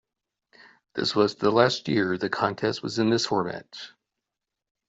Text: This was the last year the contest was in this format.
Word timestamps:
This 0.95 1.13
was 1.15 1.35
the 1.35 1.51
last 1.51 1.87
year 1.87 2.17
the 2.17 2.27
contest 2.27 2.81
was 2.81 2.97
in 2.97 3.11
this 3.11 3.27
format. 3.27 3.77